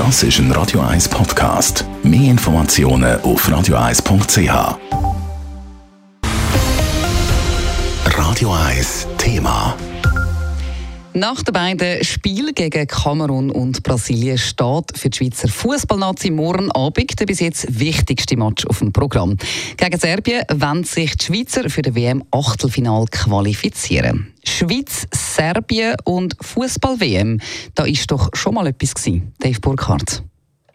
Das 0.00 0.22
ist 0.22 0.38
ein 0.38 0.50
Radio 0.52 0.80
1 0.80 1.10
Podcast. 1.10 1.84
Mehr 2.02 2.30
Informationen 2.30 3.20
auf 3.20 3.46
radio1.ch. 3.46 4.78
Radio 8.06 8.50
1 8.50 9.06
Thema. 9.18 9.76
Nach 11.12 11.42
den 11.42 11.52
beiden 11.52 12.02
Spielen 12.02 12.54
gegen 12.54 12.86
Kamerun 12.86 13.50
und 13.50 13.82
Brasilien 13.82 14.38
steht 14.38 14.96
für 14.96 15.10
die 15.10 15.18
Schweizer 15.18 15.48
Fußballnazi 15.48 16.30
morgen 16.30 16.72
Abend 16.72 17.20
der 17.20 17.26
bis 17.26 17.40
jetzt 17.40 17.78
wichtigste 17.78 18.38
Match 18.38 18.64
auf 18.68 18.78
dem 18.78 18.94
Programm. 18.94 19.36
Gegen 19.76 20.00
Serbien 20.00 20.44
wollen 20.50 20.84
sich 20.84 21.14
die 21.18 21.26
Schweizer 21.26 21.68
für 21.68 21.82
das 21.82 21.94
WM-Achtelfinal 21.94 23.04
qualifizieren. 23.10 24.32
Schweiz, 24.60 25.06
Serbien 25.10 25.96
und 26.04 26.36
Fußball-WM, 26.38 27.40
da 27.74 27.84
ist 27.84 28.10
doch 28.10 28.28
schon 28.34 28.52
mal 28.52 28.66
etwas 28.66 28.94
gewesen. 28.94 29.32
Dave 29.38 29.58
Burkhardt. 29.58 30.22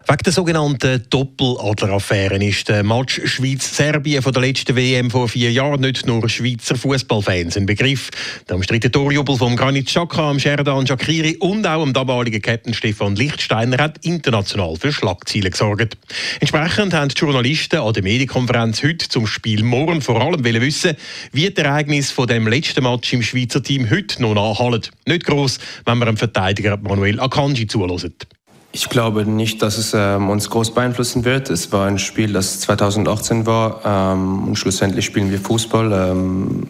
Wegen 0.07 0.21
der 0.23 0.33
sogenannten 0.33 1.03
Doppeladler-Affären 1.09 2.39
ist 2.43 2.69
der 2.69 2.83
Match 2.83 3.19
Schweiz-Serbien 3.25 4.21
von 4.21 4.33
der 4.33 4.43
letzten 4.43 4.75
WM 4.75 5.09
vor 5.09 5.27
vier 5.27 5.51
Jahren 5.51 5.81
nicht 5.81 6.05
nur 6.05 6.29
Schweizer 6.29 6.75
Fußballfans 6.75 7.57
ein 7.57 7.65
Begriff. 7.65 8.11
Der 8.47 8.55
umstrittene 8.55 8.91
Torjubel 8.91 9.35
von 9.35 9.55
Granit 9.55 9.87
Xhaka, 9.87 10.29
am 10.29 10.39
Sherdan 10.39 10.85
Shakiri 10.85 11.37
und 11.37 11.65
auch 11.65 11.83
dem 11.83 11.91
damaligen 11.91 12.39
Captain 12.39 12.75
Stefan 12.75 13.15
Lichtsteiner 13.15 13.79
hat 13.79 14.05
international 14.05 14.75
für 14.75 14.93
Schlagzeilen 14.93 15.49
gesorgt. 15.49 15.97
Entsprechend 16.39 16.93
haben 16.93 17.09
die 17.09 17.15
Journalisten 17.15 17.79
an 17.79 17.93
der 17.93 18.03
Medienkonferenz 18.03 18.83
heute 18.83 19.09
zum 19.09 19.25
Spiel 19.25 19.63
morgen 19.63 20.01
vor 20.01 20.21
allem 20.21 20.43
wissen, 20.43 20.95
wie 21.31 21.49
die 21.49 21.61
Ereignisse 21.61 22.13
von 22.13 22.27
dem 22.27 22.47
letzten 22.47 22.83
Match 22.83 23.11
im 23.11 23.23
Schweizer 23.23 23.63
Team 23.63 23.89
heute 23.89 24.21
noch 24.21 24.35
nachhalten. 24.35 24.91
Nicht 25.07 25.25
gross, 25.25 25.57
wenn 25.83 25.97
man 25.97 26.05
dem 26.05 26.17
Verteidiger 26.17 26.77
Manuel 26.77 27.19
Akanji 27.19 27.65
zulässt. 27.65 28.27
Ich 28.75 28.89
glaube 28.89 29.25
nicht, 29.25 29.61
dass 29.61 29.77
es 29.77 29.93
ähm, 29.95 30.29
uns 30.29 30.49
groß 30.49 30.73
beeinflussen 30.73 31.23
wird. 31.23 31.49
Es 31.49 31.71
war 31.71 31.87
ein 31.87 31.97
Spiel, 31.97 32.33
das 32.33 32.59
2018 32.59 33.45
war 33.45 33.79
ähm, 33.85 34.49
und 34.49 34.57
schlussendlich 34.57 35.05
spielen 35.05 35.31
wir 35.31 35.39
Fußball. 35.39 36.09
Ähm, 36.11 36.67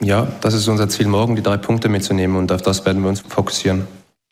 ja, 0.00 0.32
das 0.40 0.54
ist 0.54 0.66
unser 0.68 0.88
Ziel 0.88 1.08
morgen, 1.08 1.36
die 1.36 1.42
drei 1.42 1.58
Punkte 1.58 1.90
mitzunehmen 1.90 2.38
und 2.38 2.50
auf 2.50 2.62
das 2.62 2.86
werden 2.86 3.02
wir 3.02 3.10
uns 3.10 3.20
fokussieren. 3.20 3.86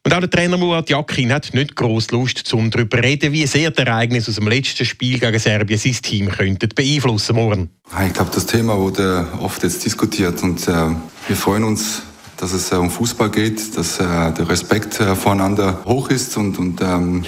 Und 0.07 0.15
auch 0.15 0.21
der 0.21 0.31
Trainer 0.31 0.57
Murat 0.57 0.89
Yakin 0.89 1.31
hat 1.31 1.53
nicht 1.53 1.77
groß 1.77 2.11
Lust, 2.13 2.39
zum 2.39 2.71
darüber 2.71 2.97
zu 2.97 3.03
reden, 3.03 3.35
wie 3.35 3.47
sehr 3.47 3.71
das 3.71 3.85
Ereignis 3.85 4.27
aus 4.27 4.37
dem 4.37 4.49
letzten 4.49 4.87
Spiel 4.87 5.19
gegen 5.19 5.39
Serbien 5.39 5.79
sein 5.79 5.93
Team 6.01 6.31
könnte 6.31 6.69
beeinflussen 6.69 7.37
morgen. 7.37 7.69
Ich 8.07 8.15
glaube, 8.15 8.31
das 8.35 8.47
Thema 8.47 8.79
wurde 8.79 9.29
oft 9.43 9.63
jetzt 9.63 9.85
diskutiert 9.85 10.43
und 10.43 10.67
äh, 10.67 10.73
wir 11.29 11.37
freuen 11.37 11.65
uns 11.65 12.01
dass 12.41 12.53
es 12.53 12.73
äh, 12.73 12.77
um 12.77 12.91
Fußball 12.91 13.31
geht, 13.31 13.77
dass 13.77 14.01
äh, 14.01 14.33
der 14.33 14.49
Respekt 14.49 14.99
äh, 15.01 15.15
voreinander 15.15 15.81
hoch 15.85 16.11
ist 16.11 16.37
und, 16.37 16.59
und 16.59 16.81
ähm, 16.81 17.25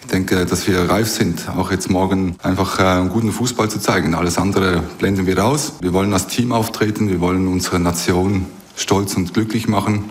ich 0.00 0.06
denke, 0.10 0.44
dass 0.44 0.68
wir 0.68 0.90
reif 0.90 1.08
sind, 1.08 1.48
auch 1.48 1.70
jetzt 1.70 1.88
morgen 1.90 2.36
einfach 2.42 2.78
einen 2.78 3.08
guten 3.08 3.32
Fußball 3.32 3.70
zu 3.70 3.80
zeigen. 3.80 4.14
Alles 4.14 4.36
andere 4.36 4.82
blenden 4.98 5.26
wir 5.26 5.42
aus. 5.42 5.74
Wir 5.80 5.94
wollen 5.94 6.12
als 6.12 6.26
Team 6.26 6.52
auftreten, 6.52 7.08
wir 7.08 7.20
wollen 7.20 7.48
unsere 7.48 7.80
Nation 7.80 8.44
stolz 8.76 9.16
und 9.16 9.32
glücklich 9.32 9.66
machen. 9.66 10.10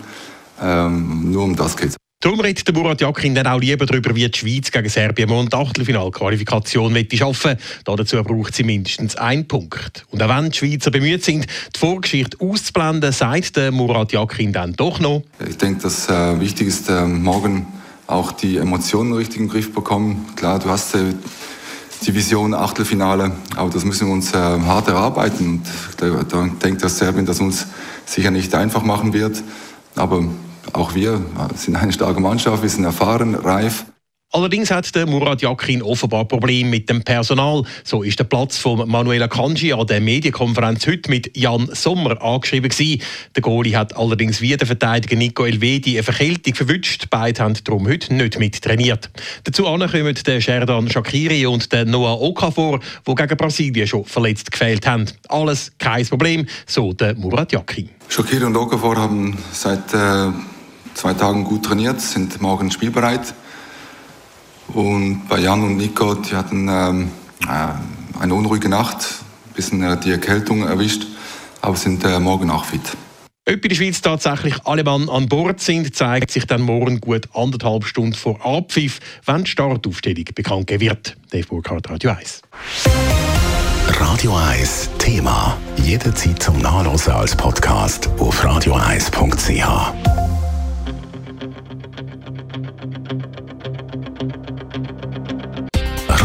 Ähm, 0.60 1.30
nur 1.30 1.44
um 1.44 1.54
das 1.54 1.76
geht 1.76 1.90
es. 1.90 2.03
Darum 2.24 2.40
redet 2.40 2.66
der 2.66 2.74
Murat 2.74 3.02
Jakin 3.02 3.34
dann 3.34 3.46
auch 3.46 3.60
lieber 3.60 3.84
darüber, 3.84 4.14
wie 4.14 4.26
die 4.26 4.38
Schweiz 4.38 4.70
gegen 4.70 4.88
Serbien 4.88 5.28
und 5.28 5.52
Achtelfinalqualifikation 5.52 6.96
schaffen 7.12 7.58
Dazu 7.84 8.22
braucht 8.22 8.54
sie 8.54 8.64
mindestens 8.64 9.14
einen 9.16 9.46
Punkt. 9.46 10.06
Und 10.10 10.22
auch 10.22 10.30
wenn 10.30 10.48
die 10.48 10.56
Schweizer 10.56 10.90
bemüht 10.90 11.22
sind, 11.22 11.44
die 11.74 11.78
Vorgeschichte 11.78 12.38
auszublenden, 12.40 13.12
sagt 13.12 13.56
der 13.56 13.72
Murat 13.72 14.12
Jakin 14.12 14.54
dann 14.54 14.72
doch 14.72 15.00
noch. 15.00 15.22
Ich 15.46 15.58
denke, 15.58 15.82
dass 15.82 16.08
äh, 16.08 16.40
wichtig 16.40 16.68
ist, 16.68 16.88
äh, 16.88 17.04
morgen 17.04 17.66
auch 18.06 18.32
die 18.32 18.56
Emotionen 18.56 19.12
richtig 19.12 19.40
im 19.40 19.50
Griff 19.50 19.74
bekommen. 19.74 20.24
Klar, 20.34 20.60
du 20.60 20.70
hast 20.70 20.94
äh, 20.94 21.00
die 22.06 22.14
Vision 22.14 22.54
Achtelfinale, 22.54 23.32
aber 23.54 23.68
das 23.68 23.84
müssen 23.84 24.06
wir 24.06 24.14
uns 24.14 24.32
äh, 24.32 24.38
hart 24.38 24.88
erarbeiten. 24.88 25.46
Und 25.46 25.62
da, 25.98 26.22
da 26.22 26.48
denkt 26.62 26.82
das 26.82 26.96
Serbien, 26.96 27.26
dass 27.26 27.40
uns 27.40 27.66
sicher 28.06 28.30
nicht 28.30 28.54
einfach 28.54 28.82
machen 28.82 29.12
wird. 29.12 29.42
Aber 29.94 30.24
auch 30.72 30.94
wir 30.94 31.20
sind 31.54 31.76
eine 31.76 31.92
starke 31.92 32.20
Mannschaft, 32.20 32.62
wir 32.62 32.70
sind 32.70 32.84
erfahren, 32.84 33.34
reif. 33.34 33.84
Allerdings 34.34 34.72
hat 34.72 34.92
der 34.96 35.06
Murat 35.06 35.42
Yakin 35.42 35.80
offenbar 35.80 36.24
Probleme 36.24 36.68
mit 36.68 36.90
dem 36.90 37.04
Personal. 37.04 37.62
So 37.84 38.02
ist 38.02 38.18
der 38.18 38.24
Platz 38.24 38.58
von 38.58 38.88
Manuela 38.88 39.28
Kanji 39.28 39.72
an 39.72 39.86
der 39.86 40.00
Medienkonferenz 40.00 40.88
heute 40.88 41.08
mit 41.08 41.36
Jan 41.36 41.68
Sommer 41.72 42.20
angeschrieben 42.20 42.68
gewesen. 42.68 43.00
Der 43.36 43.42
Goalie 43.42 43.76
hat 43.76 43.96
allerdings 43.96 44.40
wie 44.40 44.56
der 44.56 44.66
Verteidiger 44.66 45.14
Nico 45.14 45.44
Elvedi 45.44 45.92
eine 45.92 46.02
Verkältung 46.02 46.52
verwünscht. 46.56 47.06
Beide 47.10 47.44
haben 47.44 47.54
darum 47.62 47.86
heute 47.86 48.12
nicht 48.12 48.40
mit 48.40 48.60
trainiert. 48.60 49.08
Dazu 49.44 49.62
kommen 49.62 50.18
der 50.26 50.40
Sherdan 50.40 50.90
Shakiri 50.90 51.46
und 51.46 51.70
der 51.70 51.84
Noah 51.84 52.20
Okafor, 52.20 52.80
die 53.06 53.14
gegen 53.14 53.36
Brasilien 53.36 53.86
schon 53.86 54.04
verletzt 54.04 54.50
gefehlt 54.50 54.84
haben. 54.84 55.06
Alles 55.28 55.70
kein 55.78 56.04
Problem, 56.08 56.46
so 56.66 56.92
der 56.92 57.14
Murat 57.14 57.52
Yakin. 57.52 57.88
Shakiri 58.08 58.46
und 58.46 58.56
Okafor 58.56 58.96
haben 58.96 59.38
seit 59.52 59.94
äh, 59.94 60.32
zwei 61.04 61.12
Tagen 61.12 61.44
gut 61.44 61.66
trainiert, 61.66 62.00
sind 62.00 62.40
morgen 62.40 62.70
spielbereit. 62.70 63.34
Und 64.68 65.28
bei 65.28 65.38
Jan 65.38 65.62
und 65.62 65.76
Nico, 65.76 66.14
die 66.14 66.34
hatten 66.34 66.66
ähm, 66.66 67.10
äh, 67.42 68.22
eine 68.22 68.34
unruhige 68.34 68.70
Nacht, 68.70 69.04
ein 69.50 69.52
bisschen 69.52 69.82
äh, 69.82 70.00
die 70.00 70.12
Erkältung 70.12 70.66
erwischt, 70.66 71.06
aber 71.60 71.76
sind 71.76 72.02
äh, 72.04 72.18
morgen 72.18 72.50
auch 72.50 72.64
fit. 72.64 72.80
Ob 73.46 73.54
in 73.54 73.68
der 73.68 73.74
Schweiz 73.74 74.00
tatsächlich 74.00 74.54
alle 74.64 74.82
Mann 74.82 75.10
an 75.10 75.28
Bord 75.28 75.60
sind, 75.60 75.94
zeigt 75.94 76.30
sich 76.30 76.46
dann 76.46 76.62
morgen 76.62 77.02
gut 77.02 77.28
anderthalb 77.34 77.84
Stunden 77.84 78.14
vor 78.14 78.42
Abpfiff, 78.42 78.98
wenn 79.26 79.44
die 79.44 79.50
Startaufstellung 79.50 80.24
bekannt 80.34 80.70
wird. 80.70 81.18
Dave 81.30 81.46
Burkhardt, 81.46 81.90
Radio 81.90 82.12
1. 82.12 82.40
Radio 83.88 84.34
1 84.34 84.88
Thema. 84.96 85.58
Jederzeit 85.76 86.42
zum 86.42 86.58
Nachlesen 86.60 87.12
als 87.12 87.36
Podcast 87.36 88.08
auf 88.18 88.42
radio1.ch. 88.42 90.23